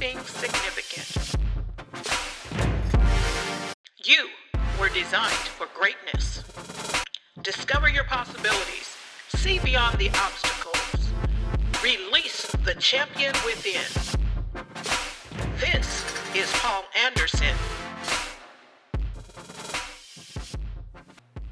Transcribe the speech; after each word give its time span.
something 0.00 0.18
significant. 0.24 1.36
You 4.02 4.28
were 4.80 4.88
designed 4.88 5.30
for 5.30 5.66
greatness. 5.78 6.42
Discover 7.42 7.90
your 7.90 8.04
possibilities. 8.04 8.96
See 9.28 9.58
beyond 9.58 9.98
the 9.98 10.08
obstacles. 10.08 11.10
Release 11.82 12.46
the 12.64 12.74
champion 12.76 13.34
within. 13.44 13.82
This 15.58 16.04
is 16.34 16.50
Paul 16.54 16.84
Anderson. 17.04 17.54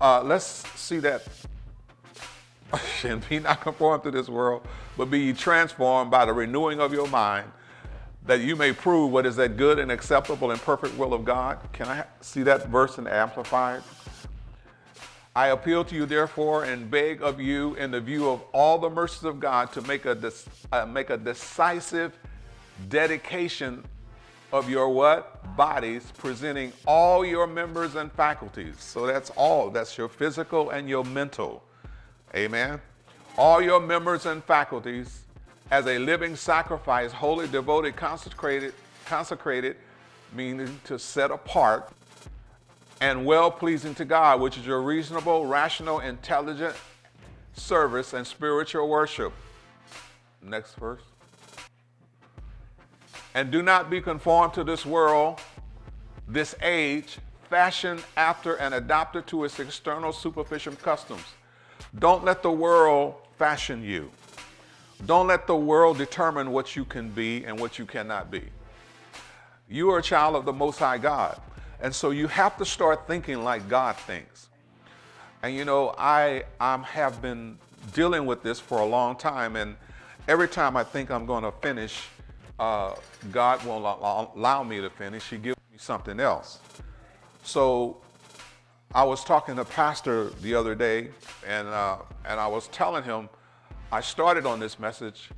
Uh, 0.01 0.23
let's 0.23 0.65
see 0.75 1.01
that. 1.01 1.23
and 3.05 3.29
be 3.29 3.41
not 3.41 3.61
conformed 3.61 4.05
to 4.05 4.11
this 4.11 4.29
world, 4.29 4.67
but 4.97 5.11
be 5.11 5.35
transformed 5.35 6.11
by 6.11 6.25
the 6.25 6.33
renewing 6.33 6.81
of 6.81 6.93
your 6.95 7.09
mind, 7.09 7.51
that 8.29 8.41
you 8.41 8.55
may 8.55 8.75
prove 8.75 9.11
what 9.11 9.25
is 9.25 9.37
that 9.37 9.57
good 9.57 9.79
and 9.79 9.91
acceptable 9.91 10.51
and 10.51 10.61
perfect 10.61 10.97
will 10.99 11.15
of 11.15 11.25
God. 11.25 11.59
Can 11.73 11.89
I 11.89 12.05
see 12.21 12.43
that 12.43 12.69
verse 12.69 12.99
in 12.99 13.07
Amplified? 13.07 13.83
I 15.35 15.47
appeal 15.47 15.83
to 15.87 15.95
you, 15.95 16.05
therefore, 16.05 16.65
and 16.65 16.91
beg 16.91 17.23
of 17.23 17.41
you, 17.41 17.75
in 17.77 17.91
the 17.91 18.03
view 18.03 18.29
of 18.29 18.43
all 18.53 18.77
the 18.77 18.91
mercies 18.91 19.25
of 19.25 19.41
God, 19.41 19.73
to 19.73 19.81
make 19.81 20.05
a, 20.05 20.33
uh, 20.73 20.85
make 20.85 21.09
a 21.09 21.17
decisive 21.17 22.19
dedication 22.91 23.83
of 24.53 24.69
your 24.69 24.91
what? 24.91 25.57
Bodies, 25.57 26.13
presenting 26.19 26.75
all 26.87 27.25
your 27.25 27.47
members 27.47 27.95
and 27.95 28.13
faculties. 28.13 28.75
So 28.79 29.07
that's 29.07 29.31
all. 29.37 29.71
That's 29.71 29.97
your 29.97 30.11
physical 30.11 30.69
and 30.69 30.87
your 30.87 31.05
mental. 31.05 31.65
Amen. 32.35 32.79
All 33.39 33.63
your 33.63 33.81
members 33.81 34.27
and 34.27 34.45
faculties 34.45 35.23
as 35.71 35.87
a 35.87 35.99
living 35.99 36.35
sacrifice, 36.37 37.13
wholly 37.13 37.47
devoted, 37.49 37.97
consecrated, 37.97 38.75
consecrated, 39.05 39.77
meaning 40.33 40.81
to 40.85 40.99
set 40.99 41.31
apart, 41.31 41.91
and 43.01 43.25
well 43.25 43.51
pleasing 43.51 43.95
to 43.95 44.05
God, 44.05 44.41
which 44.41 44.57
is 44.57 44.67
your 44.67 44.83
reasonable, 44.83 45.47
rational, 45.47 46.01
intelligent 46.01 46.75
service 47.55 48.13
and 48.13 48.27
spiritual 48.27 48.89
worship. 48.89 49.33
Next 50.43 50.75
verse. 50.75 51.03
And 53.35 53.51
do 53.51 53.63
not 53.63 53.91
be 53.91 54.01
conformed 54.01 54.55
to 54.55 54.65
this 54.65 54.87
world, 54.87 55.41
this 56.27 56.55
age, 56.63 57.19
fashioned 57.51 58.03
after 58.17 58.57
and 58.57 58.75
adapted 58.75 59.27
to 59.29 59.45
its 59.45 59.59
external 59.61 60.13
superficial 60.13 60.75
customs. 60.77 61.25
Don't 61.99 62.25
let 62.25 62.43
the 62.43 62.51
world 62.51 63.15
fashion 63.39 63.83
you. 63.83 64.11
Don't 65.07 65.27
let 65.27 65.47
the 65.47 65.57
world 65.57 65.99
determine 65.99 66.51
what 66.51 66.75
you 66.75 66.85
can 66.85 67.11
be 67.11 67.45
and 67.45 67.59
what 67.59 67.79
you 67.79 67.87
cannot 67.87 68.31
be. 68.31 68.43
You 69.69 69.91
are 69.91 69.99
a 69.99 70.03
child 70.03 70.35
of 70.35 70.45
the 70.45 70.53
Most 70.53 70.79
High 70.79 70.99
God. 70.99 71.41
And 71.81 71.95
so 71.95 72.11
you 72.11 72.27
have 72.27 72.57
to 72.59 72.65
start 72.65 73.07
thinking 73.07 73.45
like 73.45 73.69
God 73.69 73.97
thinks. 73.97 74.49
And 75.43 75.55
you 75.55 75.65
know, 75.65 75.95
I 75.97 76.45
I 76.59 76.77
have 76.79 77.23
been 77.23 77.59
dealing 77.95 78.27
with 78.27 78.43
this 78.43 78.59
for 78.59 78.81
a 78.81 78.85
long 78.85 79.17
time, 79.17 79.55
and 79.55 79.77
every 80.27 80.49
time 80.49 80.77
I 80.77 80.83
think 80.83 81.11
I'm 81.11 81.27
going 81.27 81.45
to 81.45 81.53
finish, 81.53 82.03
uh, 82.59 82.95
God 83.31 83.65
won't 83.65 83.85
allow 84.35 84.65
me 84.65 84.81
to 84.81 84.91
finish. 84.91 85.31
He 85.31 85.39
gives 85.39 85.59
me 85.71 85.79
something 85.79 86.19
else. 86.19 86.59
So 87.45 87.99
I 88.93 89.05
was 89.05 89.23
talking 89.23 89.55
to 89.57 89.65
Pastor 89.65 90.31
the 90.43 90.57
other 90.57 90.75
day, 90.75 91.11
and 91.47 91.69
uh, 91.69 91.99
and 92.25 92.41
I 92.41 92.49
was 92.49 92.67
telling 92.69 93.05
him 93.05 93.29
I 93.91 94.03
started 94.03 94.45
on 94.45 94.61
this 94.61 94.79
message, 94.79 95.31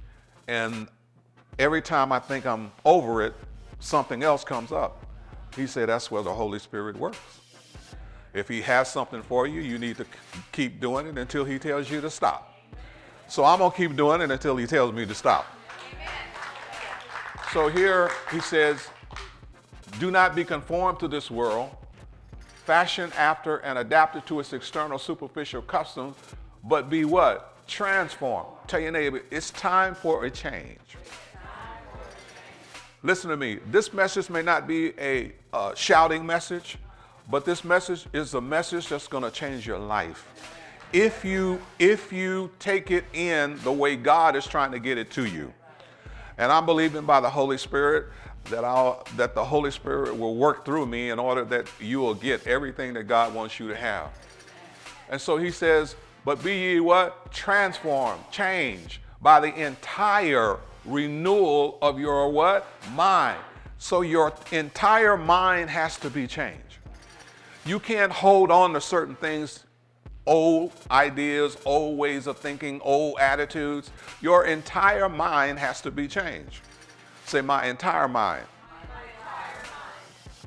and 0.49 0.89
every 1.59 1.81
time 1.81 2.11
I 2.11 2.19
think 2.19 2.47
I'm 2.47 2.73
over 2.85 3.23
it, 3.23 3.35
something 3.79 4.23
else 4.23 4.43
comes 4.43 4.73
up. 4.73 5.07
He 5.55 5.67
said 5.67 5.89
that's 5.89 6.11
where 6.11 6.23
the 6.23 6.35
Holy 6.35 6.59
Spirit 6.59 6.97
works. 6.97 7.19
If 8.35 8.49
He 8.49 8.61
has 8.63 8.91
something 8.91 9.23
for 9.23 9.47
you, 9.47 9.61
you 9.61 9.79
need 9.79 9.97
to 9.99 10.07
keep 10.51 10.81
doing 10.81 11.07
it 11.07 11.17
until 11.17 11.45
He 11.45 11.59
tells 11.59 11.91
you 11.91 12.01
to 12.01 12.11
stop. 12.11 12.59
So 13.29 13.45
I'm 13.45 13.61
gonna 13.61 13.75
keep 13.75 13.95
doing 13.97 14.21
it 14.21 14.31
until 14.31 14.57
He 14.57 14.67
tells 14.67 14.93
me 14.93 15.07
to 15.07 15.15
stop. 15.15 15.47
So 17.53 17.69
here 17.69 18.11
He 18.33 18.41
says, 18.41 18.89
"Do 19.99 20.11
not 20.11 20.35
be 20.35 20.45
conformed 20.45 20.99
to 21.01 21.09
this 21.09 21.31
world." 21.31 21.77
fashioned 22.71 23.13
after 23.15 23.57
and 23.59 23.79
adapted 23.79 24.25
to 24.25 24.39
its 24.39 24.53
external 24.53 24.97
superficial 24.97 25.61
customs, 25.61 26.15
but 26.63 26.89
be 26.89 27.05
what? 27.05 27.57
Transform. 27.71 28.47
Tell 28.67 28.81
your 28.81 28.93
neighbor, 28.93 29.23
it's 29.31 29.51
time 29.51 29.95
for 29.95 30.25
a 30.25 30.31
change. 30.31 30.79
Listen 33.03 33.31
to 33.31 33.37
me. 33.37 33.61
This 33.71 33.95
message 33.95 34.29
may 34.29 34.43
not 34.43 34.67
be 34.67 34.93
a 34.99 35.33
uh, 35.55 35.75
shouting 35.75 36.27
message, 36.27 36.77
but 37.31 37.47
this 37.47 37.65
message 37.65 38.05
is 38.13 38.35
a 38.35 38.41
message 38.41 38.89
that's 38.89 39.09
going 39.09 39.25
to 39.25 39.31
change 39.31 39.67
your 39.67 39.79
life. 39.79 40.27
If 40.93 41.25
you 41.25 41.63
if 41.79 42.13
you 42.13 42.51
take 42.59 42.91
it 42.91 43.05
in 43.15 43.57
the 43.63 43.73
way 43.73 43.97
God 43.97 44.35
is 44.35 44.47
trying 44.47 44.73
to 44.73 44.81
get 44.81 44.99
it 44.99 45.11
to 45.13 45.25
you. 45.25 45.55
And 46.37 46.51
I'm 46.51 46.67
believing 46.67 47.07
by 47.07 47.21
the 47.21 47.31
Holy 47.31 47.57
Spirit 47.57 48.07
that 48.47 48.65
I'll 48.65 49.07
that 49.17 49.35
the 49.35 49.45
Holy 49.45 49.71
Spirit 49.71 50.19
will 50.19 50.35
work 50.35 50.65
through 50.65 50.87
me 50.87 51.11
in 51.11 51.19
order 51.19 51.45
that 51.45 51.69
you 51.81 52.01
will 52.01 52.15
get 52.15 52.47
everything 52.47 52.93
that 52.95 53.05
God 53.05 53.33
wants 53.33 53.61
you 53.61 53.69
to 53.69 53.77
have. 53.77 54.11
And 55.09 55.21
so 55.21 55.39
he 55.39 55.51
says, 55.51 55.97
but 56.25 56.43
be 56.43 56.55
ye 56.55 56.81
what? 56.81 57.33
Transformed, 57.33 58.23
change 58.31 59.01
by 59.21 59.41
the 59.41 59.55
entire 59.55 60.59
renewal 60.85 61.79
of 61.83 61.99
your 61.99 62.31
what? 62.31 62.67
Mind. 62.93 63.39
So 63.79 64.03
your 64.03 64.33
entire 64.53 65.17
mind 65.17 65.71
has 65.71 65.97
to 65.99 66.11
be 66.11 66.27
changed. 66.27 66.79
You 67.65 67.79
can't 67.79 68.13
hold 68.13 68.51
on 68.51 68.73
to 68.75 68.81
certain 68.81 69.15
things, 69.17 69.65
old 70.27 70.73
ideas, 70.91 71.57
old 71.65 71.99
ways 71.99 72.27
of 72.27 72.39
thinking, 72.39 72.81
old 72.83 73.19
attitudes. 73.19 73.91
Your 74.21 74.47
entire 74.47 75.09
mind 75.09 75.59
has 75.59 75.81
to 75.83 75.91
be 75.91 76.09
changed. 76.09 76.61
Say, 77.27 77.41
my 77.41 77.67
entire 77.67 78.09
mind. 78.09 78.45
My 78.71 79.03
entire 79.03 79.63
mind. 79.63 79.69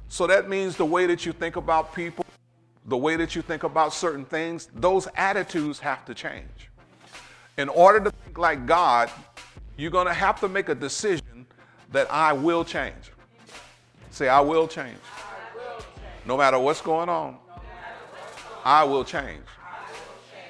So 0.10 0.28
that 0.28 0.50
means 0.50 0.76
the 0.76 0.86
way 0.86 1.06
that 1.06 1.26
you 1.26 1.34
think 1.34 1.56
about 1.56 1.94
people, 1.94 2.23
the 2.86 2.98
way 2.98 3.16
that 3.16 3.36
you 3.36 3.42
think 3.42 3.64
about 3.64 3.94
certain 3.94 4.26
things, 4.26 4.70
those 4.76 5.08
attitudes 5.16 5.80
have 5.80 6.04
to 6.06 6.14
change. 6.14 6.70
In 7.58 7.70
order 7.70 8.00
to 8.02 8.12
think 8.12 8.38
like 8.38 8.66
God, 8.66 9.10
you're 9.78 9.92
going 9.92 10.08
to 10.08 10.14
have 10.14 10.40
to 10.42 10.50
make 10.50 10.70
a 10.70 10.76
decision 10.76 11.46
that 11.92 12.12
I 12.12 12.34
will 12.34 12.66
change. 12.66 13.12
Say, 14.10 14.28
I 14.28 14.42
will 14.42 14.68
change. 14.68 14.98
No 16.26 16.38
matter 16.38 16.60
what's 16.60 16.82
going 16.82 17.10
on, 17.10 17.38
I 18.66 18.84
will 18.84 19.04
change. 19.04 19.44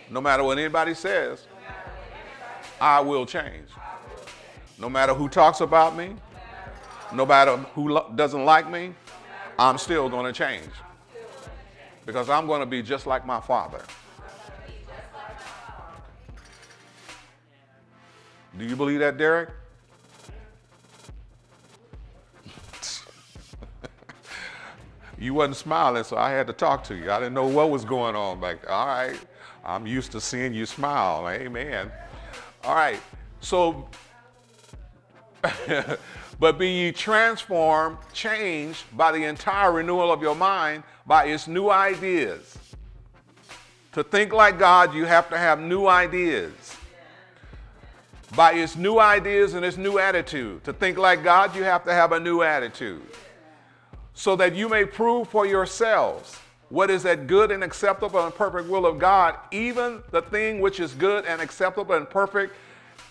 No 0.09 0.21
matter 0.21 0.43
what 0.43 0.57
anybody 0.57 0.93
says, 0.93 1.47
I 2.79 2.99
will 2.99 3.25
change. 3.25 3.67
No 4.77 4.89
matter 4.89 5.13
who 5.13 5.29
talks 5.29 5.61
about 5.61 5.95
me, 5.95 6.15
no 7.13 7.25
matter 7.25 7.57
who 7.57 7.99
doesn't 8.15 8.43
like 8.43 8.69
me, 8.69 8.93
I'm 9.57 9.77
still 9.77 10.09
going 10.09 10.25
to 10.25 10.33
change 10.33 10.69
because 12.05 12.29
I'm 12.29 12.47
going 12.47 12.59
to 12.59 12.65
be 12.65 12.81
just 12.81 13.07
like 13.07 13.25
my 13.25 13.39
father. 13.39 13.81
Do 18.57 18.65
you 18.65 18.75
believe 18.75 18.99
that, 18.99 19.17
Derek? 19.17 19.49
you 25.17 25.33
wasn't 25.33 25.55
smiling, 25.55 26.03
so 26.03 26.17
I 26.17 26.29
had 26.31 26.45
to 26.47 26.53
talk 26.53 26.83
to 26.85 26.95
you. 26.95 27.11
I 27.11 27.17
didn't 27.17 27.33
know 27.33 27.47
what 27.47 27.71
was 27.71 27.83
going 27.83 28.15
on 28.15 28.39
back 28.39 28.61
there. 28.61 28.71
All 28.71 28.87
right. 28.87 29.19
I'm 29.65 29.87
used 29.87 30.11
to 30.11 30.21
seeing 30.21 30.53
you 30.53 30.65
smile. 30.65 31.27
Amen. 31.29 31.91
All 32.63 32.75
right. 32.75 32.99
So 33.39 33.87
but 36.43 36.57
be 36.57 36.67
ye 36.67 36.91
transformed, 36.91 37.97
changed 38.11 38.83
by 38.97 39.13
the 39.13 39.23
entire 39.23 39.71
renewal 39.71 40.11
of 40.11 40.21
your 40.21 40.35
mind 40.35 40.83
by 41.07 41.23
its 41.23 41.47
new 41.47 41.69
ideas. 41.69 42.57
To 43.93 44.03
think 44.03 44.33
like 44.33 44.59
God, 44.59 44.93
you 44.93 45.05
have 45.05 45.29
to 45.29 45.37
have 45.37 45.61
new 45.61 45.87
ideas. 45.87 46.51
By 48.35 48.55
its 48.55 48.75
new 48.75 48.99
ideas 48.99 49.53
and 49.53 49.63
its 49.63 49.77
new 49.77 49.99
attitude. 49.99 50.65
To 50.65 50.73
think 50.73 50.97
like 50.97 51.23
God, 51.23 51.55
you 51.55 51.63
have 51.63 51.85
to 51.85 51.93
have 51.93 52.11
a 52.11 52.19
new 52.19 52.41
attitude. 52.41 53.07
So 54.13 54.35
that 54.35 54.53
you 54.53 54.67
may 54.67 54.83
prove 54.83 55.29
for 55.29 55.45
yourselves 55.45 56.37
what 56.67 56.89
is 56.89 57.03
that 57.03 57.25
good 57.25 57.51
and 57.51 57.63
acceptable 57.63 58.19
and 58.19 58.35
perfect 58.35 58.67
will 58.67 58.85
of 58.85 58.99
God, 58.99 59.37
even 59.51 60.03
the 60.11 60.21
thing 60.21 60.59
which 60.59 60.81
is 60.81 60.93
good 60.93 61.23
and 61.23 61.39
acceptable 61.39 61.95
and 61.95 62.09
perfect 62.09 62.53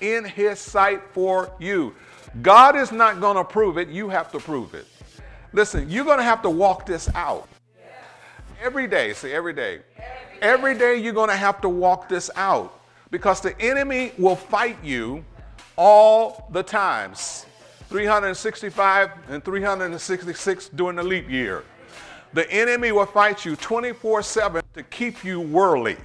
in 0.01 0.25
His 0.25 0.59
sight 0.59 1.03
for 1.13 1.53
you. 1.59 1.95
God 2.41 2.77
is 2.77 2.93
not 2.93 3.21
going 3.21 3.37
to 3.37 3.45
prove 3.45 3.77
it, 3.79 3.89
you 3.89 4.09
have 4.09 4.33
to 4.33 4.39
prove 4.39 4.75
it. 4.75 4.87
Listen, 5.53 5.91
you're 5.91 6.05
going 6.05 6.19
to 6.19 6.25
have 6.25 6.43
to 6.43 6.51
walk 6.51 6.87
this 6.87 7.09
out. 7.15 7.49
Every 8.63 8.87
day, 8.87 9.13
say 9.13 9.33
every 9.33 9.53
day. 9.53 9.81
Every 10.41 10.77
day 10.77 10.97
you're 10.97 11.13
going 11.13 11.29
to 11.29 11.37
have 11.37 11.61
to 11.61 11.69
walk 11.69 12.09
this 12.09 12.31
out 12.37 12.81
because 13.11 13.41
the 13.41 13.61
enemy 13.61 14.13
will 14.19 14.37
fight 14.37 14.83
you 14.83 15.25
all 15.77 16.49
the 16.53 16.63
times. 16.63 17.47
365 17.89 19.11
and 19.29 19.45
366 19.45 20.71
during 20.71 20.97
the 20.97 21.03
leap 21.03 21.29
year. 21.29 21.65
The 22.33 22.51
enemy 22.51 22.93
will 22.93 23.07
fight 23.07 23.45
you 23.45 23.57
24 23.57 24.23
7 24.23 24.63
to 24.75 24.83
keep 24.85 25.23
you 25.23 25.41
worldly, 25.41 25.99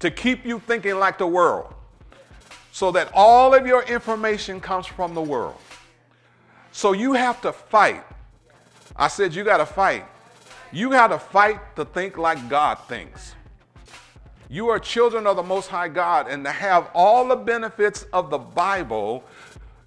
to 0.00 0.10
keep 0.10 0.44
you 0.44 0.58
thinking 0.58 0.98
like 0.98 1.16
the 1.16 1.26
world, 1.26 1.72
so 2.74 2.90
that 2.90 3.08
all 3.14 3.54
of 3.54 3.68
your 3.68 3.84
information 3.84 4.60
comes 4.60 4.84
from 4.84 5.14
the 5.14 5.22
world. 5.22 5.54
So 6.72 6.90
you 6.90 7.12
have 7.12 7.40
to 7.42 7.52
fight. 7.52 8.02
I 8.96 9.06
said, 9.06 9.32
you 9.32 9.44
got 9.44 9.58
to 9.58 9.66
fight. 9.66 10.04
You 10.72 10.90
got 10.90 11.06
to 11.06 11.20
fight 11.20 11.76
to 11.76 11.84
think 11.84 12.18
like 12.18 12.48
God 12.48 12.80
thinks. 12.88 13.36
You 14.50 14.70
are 14.70 14.80
children 14.80 15.24
of 15.24 15.36
the 15.36 15.42
Most 15.44 15.68
High 15.68 15.86
God, 15.86 16.26
and 16.28 16.44
to 16.44 16.50
have 16.50 16.90
all 16.94 17.28
the 17.28 17.36
benefits 17.36 18.06
of 18.12 18.28
the 18.28 18.38
Bible, 18.38 19.22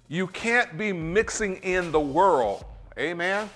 you 0.08 0.26
can't 0.26 0.78
be 0.78 0.90
mixing 0.90 1.56
in 1.56 1.92
the 1.92 2.00
world. 2.00 2.64
Amen 2.98 3.50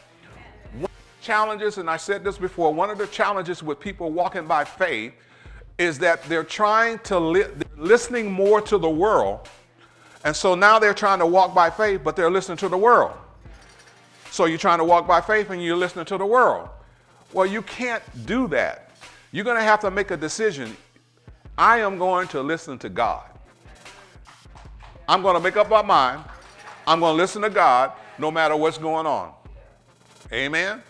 challenges, 1.22 1.78
and 1.78 1.88
I 1.88 1.96
said 1.96 2.24
this 2.24 2.36
before, 2.36 2.74
one 2.74 2.90
of 2.90 2.98
the 2.98 3.06
challenges 3.06 3.62
with 3.62 3.78
people 3.78 4.10
walking 4.10 4.46
by 4.46 4.64
faith 4.64 5.12
is 5.82 5.98
that 5.98 6.22
they're 6.24 6.44
trying 6.44 6.98
to 7.00 7.18
li- 7.18 7.44
listening 7.76 8.30
more 8.30 8.60
to 8.60 8.78
the 8.78 8.88
world. 8.88 9.48
And 10.24 10.34
so 10.34 10.54
now 10.54 10.78
they're 10.78 10.94
trying 10.94 11.18
to 11.18 11.26
walk 11.26 11.54
by 11.54 11.70
faith, 11.70 12.02
but 12.04 12.14
they're 12.14 12.30
listening 12.30 12.58
to 12.58 12.68
the 12.68 12.78
world. 12.78 13.12
So 14.30 14.44
you're 14.44 14.58
trying 14.58 14.78
to 14.78 14.84
walk 14.84 15.08
by 15.08 15.20
faith 15.20 15.50
and 15.50 15.62
you're 15.62 15.76
listening 15.76 16.04
to 16.06 16.16
the 16.16 16.24
world. 16.24 16.68
Well, 17.32 17.46
you 17.46 17.62
can't 17.62 18.02
do 18.26 18.46
that. 18.48 18.90
You're 19.32 19.44
going 19.44 19.56
to 19.56 19.64
have 19.64 19.80
to 19.80 19.90
make 19.90 20.12
a 20.12 20.16
decision. 20.16 20.76
I 21.58 21.78
am 21.80 21.98
going 21.98 22.28
to 22.28 22.40
listen 22.40 22.78
to 22.78 22.88
God. 22.88 23.24
I'm 25.08 25.20
going 25.20 25.34
to 25.34 25.40
make 25.40 25.56
up 25.56 25.68
my 25.68 25.82
mind. 25.82 26.22
I'm 26.86 27.00
going 27.00 27.16
to 27.16 27.16
listen 27.16 27.42
to 27.42 27.50
God 27.50 27.92
no 28.18 28.30
matter 28.30 28.54
what's 28.54 28.78
going 28.78 29.06
on. 29.06 29.32
Amen. 30.32 30.82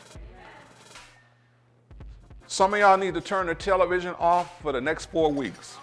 Some 2.53 2.75
of 2.75 2.81
y'all 2.81 2.99
need 2.99 3.15
to 3.15 3.23
turn 3.23 3.47
the 3.47 3.55
television 3.55 4.15
off 4.19 4.61
for 4.61 4.73
the 4.73 4.81
next 4.83 5.07
four 5.07 5.33
weeks. 5.33 5.79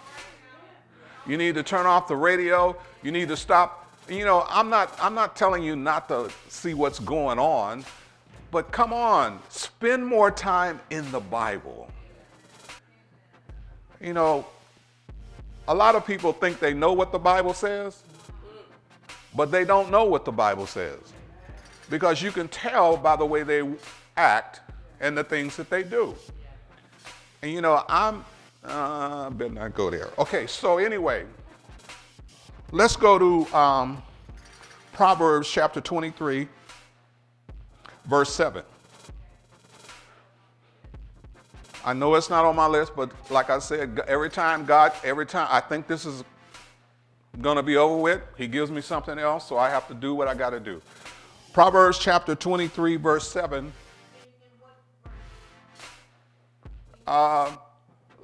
You 1.26 1.36
need 1.36 1.56
to 1.56 1.64
turn 1.64 1.88
off 1.88 2.08
the 2.08 2.16
radio. 2.16 2.78
You 3.02 3.12
need 3.12 3.28
to 3.30 3.38
stop. 3.38 3.92
You 4.08 4.24
know, 4.24 4.46
I'm 4.48 4.70
not, 4.70 4.96
I'm 5.02 5.16
not 5.16 5.36
telling 5.36 5.64
you 5.64 5.76
not 5.76 6.08
to 6.10 6.30
see 6.48 6.76
what's 6.76 7.00
going 7.00 7.40
on, 7.40 7.84
but 8.52 8.72
come 8.72 8.94
on, 8.94 9.40
spend 9.50 10.06
more 10.06 10.30
time 10.30 10.80
in 10.92 11.12
the 11.12 11.20
Bible. 11.20 11.90
You 14.00 14.14
know, 14.14 14.46
a 15.68 15.74
lot 15.74 15.96
of 15.96 16.06
people 16.06 16.34
think 16.34 16.60
they 16.60 16.76
know 16.76 16.94
what 16.94 17.12
the 17.12 17.18
Bible 17.18 17.56
says, 17.56 18.04
but 19.36 19.50
they 19.50 19.66
don't 19.66 19.90
know 19.90 20.06
what 20.06 20.24
the 20.24 20.32
Bible 20.32 20.68
says. 20.68 21.00
Because 21.90 22.22
you 22.22 22.32
can 22.32 22.48
tell 22.48 22.96
by 22.96 23.16
the 23.16 23.26
way 23.26 23.42
they 23.42 23.68
act 24.16 24.60
and 25.00 25.18
the 25.18 25.24
things 25.24 25.56
that 25.56 25.72
they 25.72 25.82
do. 25.82 26.16
And 27.42 27.52
you 27.52 27.62
know, 27.62 27.84
I'm, 27.88 28.26
uh, 28.64 29.30
better 29.30 29.54
not 29.54 29.74
go 29.74 29.90
there. 29.90 30.10
Okay, 30.18 30.46
so 30.46 30.78
anyway, 30.78 31.26
let's 32.72 32.98
go 32.98 33.18
to 33.18 33.58
um, 33.58 34.04
Proverbs 34.92 35.50
chapter 35.50 35.80
23, 35.80 36.48
verse 38.06 38.34
7. 38.34 38.64
I 41.86 41.94
know 41.94 42.14
it's 42.16 42.30
not 42.30 42.44
on 42.44 42.58
my 42.58 42.68
list, 42.68 42.92
but 42.94 43.10
like 43.32 43.50
I 43.50 43.60
said, 43.60 44.02
every 44.06 44.30
time 44.30 44.66
God, 44.66 44.92
every 45.06 45.26
time 45.26 45.48
I 45.50 45.62
think 45.62 45.88
this 45.88 46.06
is 46.06 46.26
to 47.56 47.64
be 47.64 47.78
over 47.78 47.96
with, 47.96 48.22
He 48.38 48.48
gives 48.48 48.70
me 48.70 48.82
something 48.82 49.18
else, 49.18 49.48
so 49.48 49.58
I 49.58 49.70
have 49.70 49.88
to 49.88 49.94
do 49.94 50.14
what 50.14 50.28
I 50.28 50.34
got 50.34 50.50
to 50.50 50.60
do. 50.60 50.82
Proverbs 51.54 51.98
chapter 51.98 52.36
23, 52.36 52.98
verse 52.98 53.32
7 53.32 53.72
Uh, 57.10 57.52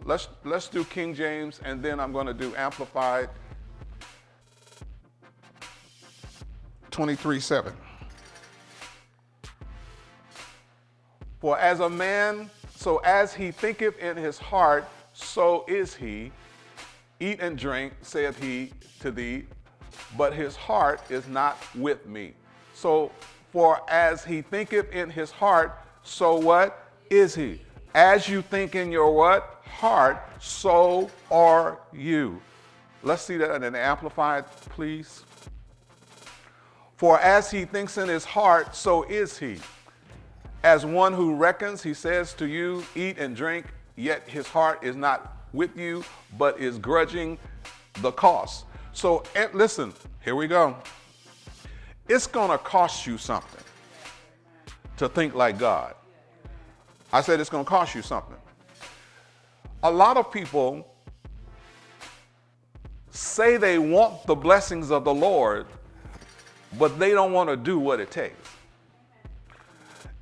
let's, 0.03 0.27
let's 0.43 0.67
do 0.67 0.83
King 0.83 1.15
James, 1.15 1.59
and 1.65 1.81
then 1.81 1.99
I'm 1.99 2.11
going 2.11 2.27
to 2.27 2.35
do 2.35 2.55
Amplified 2.55 3.29
23 6.91 7.39
7. 7.39 7.73
For 11.39 11.57
as 11.57 11.79
a 11.79 11.89
man, 11.89 12.51
so 12.75 12.97
as 12.97 13.33
he 13.33 13.49
thinketh 13.49 13.97
in 13.97 14.17
his 14.17 14.37
heart, 14.37 14.87
so 15.13 15.65
is 15.67 15.95
he. 15.95 16.31
Eat 17.19 17.39
and 17.39 17.57
drink, 17.57 17.93
saith 18.03 18.39
he 18.39 18.71
to 18.99 19.09
thee, 19.09 19.45
but 20.15 20.31
his 20.31 20.55
heart 20.55 21.01
is 21.09 21.27
not 21.27 21.57
with 21.73 22.05
me. 22.05 22.35
So, 22.75 23.11
for 23.51 23.81
as 23.89 24.23
he 24.23 24.43
thinketh 24.43 24.91
in 24.91 25.09
his 25.09 25.31
heart, 25.31 25.75
so 26.03 26.35
what 26.35 26.91
is 27.09 27.33
he? 27.33 27.64
As 27.95 28.27
you 28.27 28.42
think 28.42 28.75
in 28.75 28.92
your 28.92 29.09
what? 29.13 29.62
Heart, 29.63 30.21
so 30.42 31.09
are 31.31 31.80
you. 31.94 32.42
Let's 33.03 33.21
see 33.21 33.38
that 33.38 33.56
in 33.56 33.63
an 33.63 33.74
amplified, 33.74 34.45
please. 34.69 35.24
For 36.97 37.18
as 37.21 37.50
he 37.50 37.63
thinks 37.63 37.97
in 37.97 38.09
his 38.09 38.25
heart, 38.25 38.75
so 38.75 39.03
is 39.03 39.38
he. 39.38 39.59
As 40.62 40.86
one 40.86 41.13
who 41.13 41.36
reckons, 41.36 41.81
he 41.81 41.94
says 41.94 42.33
to 42.33 42.45
you, 42.45 42.83
Eat 42.95 43.18
and 43.18 43.33
drink, 43.33 43.68
yet 43.95 44.27
his 44.27 44.45
heart 44.45 44.83
is 44.83 44.97
not 44.97 45.38
with 45.53 45.77
you, 45.77 46.03
but 46.38 46.59
is 46.59 46.77
grudging 46.77 47.38
the 48.01 48.12
cost. 48.12 48.65
So 48.92 49.24
eh, 49.36 49.47
listen, 49.53 49.94
here 50.21 50.36
we 50.36 50.47
go. 50.47 50.75
It's 52.09 52.27
going 52.27 52.51
to 52.51 52.57
cost 52.57 53.07
you 53.07 53.18
something 53.18 53.63
to 54.97 55.07
think 55.07 55.33
like 55.33 55.57
God. 55.57 55.95
I 57.15 57.21
said 57.21 57.39
it's 57.39 57.50
going 57.50 57.63
to 57.63 57.69
cost 57.69 57.95
you 57.95 58.01
something. 58.01 58.35
A 59.83 59.89
lot 59.89 60.17
of 60.17 60.33
people 60.33 60.85
say 63.09 63.56
they 63.56 63.79
want 63.79 64.27
the 64.27 64.35
blessings 64.35 64.91
of 64.91 65.06
the 65.06 65.13
Lord, 65.13 65.65
but 66.77 67.00
they 67.00 67.12
don't 67.12 67.31
want 67.31 67.50
to 67.50 67.56
do 67.56 67.79
what 67.79 68.01
it 68.01 68.12
takes. 68.12 68.50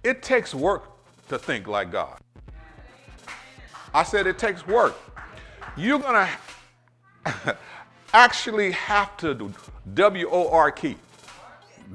It 0.04 0.22
takes 0.22 0.54
work 0.54 0.84
to 1.30 1.40
think 1.40 1.68
like 1.68 1.92
God. 1.92 2.19
I 3.92 4.04
said 4.04 4.27
it 4.27 4.38
takes 4.38 4.68
work. 4.68 4.94
You're 5.75 5.98
going 5.98 6.27
to 7.25 7.58
actually 8.13 8.70
have 8.70 9.18
to 9.18 9.34
do 9.34 9.51
W 9.96 10.29
O 10.29 10.48
R 10.51 10.70
K. 10.70 10.96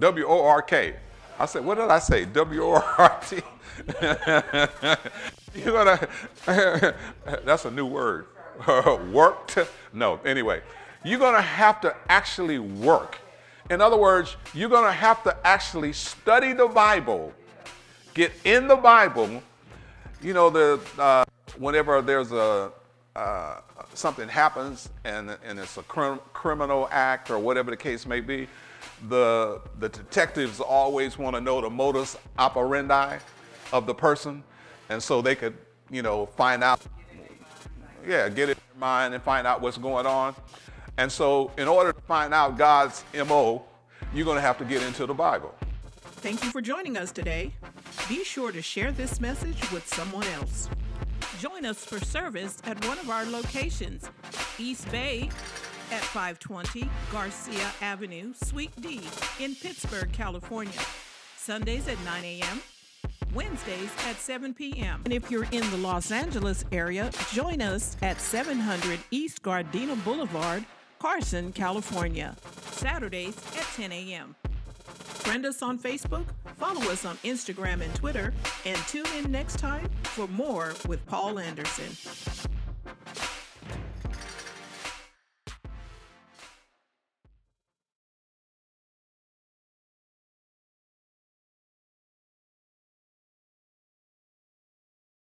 W 0.01 0.27
O 0.27 0.45
R 0.45 0.61
K. 0.61 0.97
I 1.39 1.47
said, 1.47 1.65
what 1.65 1.77
did 1.77 1.89
I 1.89 1.99
say? 1.99 2.25
W 2.25 2.63
O 2.63 2.73
R 2.73 3.21
T. 3.29 3.41
You're 5.55 5.73
gonna, 5.73 6.09
that's 7.45 7.65
a 7.65 7.71
new 7.71 7.87
word. 7.87 8.27
Worked? 9.13 9.59
No, 9.93 10.21
anyway, 10.25 10.63
you're 11.05 11.19
gonna 11.19 11.41
have 11.41 11.81
to 11.83 11.95
actually 12.09 12.59
work. 12.59 13.19
In 13.71 13.81
other 13.81 13.97
words, 13.97 14.37
you're 14.53 14.69
gonna 14.69 14.93
have 14.93 15.23
to 15.25 15.37
actually 15.47 15.93
study 15.93 16.53
the 16.53 16.67
Bible, 16.67 17.33
get 18.15 18.33
in 18.45 18.67
the 18.67 18.77
Bible. 18.77 19.43
You 20.21 20.33
know, 20.33 20.51
the, 20.51 20.81
uh, 20.99 21.25
whenever 21.57 22.03
there's 22.03 22.33
a, 22.33 22.73
uh, 23.15 23.61
something 23.95 24.29
happens 24.29 24.89
and, 25.05 25.37
and 25.45 25.59
it's 25.59 25.77
a 25.77 25.83
crim- 25.85 26.21
criminal 26.33 26.89
act 26.91 27.31
or 27.31 27.39
whatever 27.39 27.71
the 27.71 27.77
case 27.77 28.07
may 28.07 28.21
be, 28.21 28.49
the, 29.09 29.61
the 29.79 29.89
detectives 29.89 30.61
always 30.61 31.19
want 31.19 31.37
to 31.37 31.41
know 31.41 31.61
the 31.61 31.71
modus 31.71 32.17
operandi 32.39 33.19
of 33.73 33.87
the 33.87 33.95
person, 33.95 34.43
and 34.89 35.03
so 35.03 35.23
they 35.23 35.35
could, 35.35 35.57
you 35.91 36.03
know, 36.03 36.27
find 36.27 36.65
out, 36.65 36.81
yeah, 38.07 38.29
get 38.29 38.49
it 38.49 38.59
in 38.75 38.81
mind 38.81 39.15
and 39.15 39.23
find 39.23 39.47
out 39.47 39.61
what's 39.61 39.79
going 39.79 40.07
on. 40.07 40.35
And 40.97 41.11
so, 41.11 41.53
in 41.57 41.69
order 41.69 41.93
to 41.93 42.01
find 42.03 42.35
out 42.35 42.59
God's 42.59 43.05
MO, 43.15 43.65
you're 44.13 44.25
going 44.25 44.37
to 44.37 44.43
have 44.43 44.59
to 44.59 44.65
get 44.65 44.83
into 44.83 45.07
the 45.07 45.15
Bible. 45.15 45.55
Thank 46.01 46.43
you 46.43 46.51
for 46.51 46.61
joining 46.61 46.97
us 46.97 47.13
today. 47.13 47.53
Be 48.09 48.25
sure 48.25 48.51
to 48.51 48.61
share 48.61 48.91
this 48.91 49.21
message 49.21 49.71
with 49.71 49.87
someone 49.87 50.27
else. 50.29 50.69
Join 51.39 51.65
us 51.65 51.85
for 51.85 52.01
service 52.01 52.61
at 52.65 52.85
one 52.87 52.99
of 52.99 53.09
our 53.11 53.25
locations 53.27 54.11
East 54.59 54.91
Bay 54.91 55.31
at 55.91 56.03
520 56.03 56.89
Garcia 57.11 57.73
Avenue, 57.81 58.33
Suite 58.35 58.75
D 58.81 59.01
in 59.41 59.55
Pittsburg, 59.55 60.13
California. 60.13 60.81
Sundays 61.37 61.89
at 61.89 61.99
9 62.05 62.25
a.m. 62.25 62.61
Wednesdays 63.35 63.91
at 64.07 64.17
7 64.17 64.55
p.m. 64.55 65.03
And 65.05 65.13
if 65.13 65.31
you're 65.31 65.47
in 65.51 65.71
the 65.71 65.77
Los 65.79 66.11
Angeles 66.11 66.65
area, 66.73 67.11
join 67.33 67.61
us 67.61 67.97
at 68.03 68.21
700 68.21 69.01
East 69.11 69.43
Gardena 69.43 70.03
Boulevard, 70.05 70.65
Carson, 70.99 71.53
California, 71.53 72.37
Saturdays 72.73 73.37
at 73.57 73.65
10 73.77 73.93
a.m. 73.93 74.35
Friend 75.29 75.45
us 75.45 75.63
on 75.63 75.79
Facebook, 75.79 76.25
follow 76.57 76.81
us 76.91 77.05
on 77.05 77.17
Instagram 77.19 77.83
and 77.83 77.95
Twitter, 77.95 78.33
and 78.65 78.77
tune 78.89 79.07
in 79.19 79.31
next 79.31 79.59
time 79.59 79.89
for 80.03 80.27
more 80.29 80.75
with 80.87 81.05
Paul 81.07 81.39
Anderson. 81.39 82.58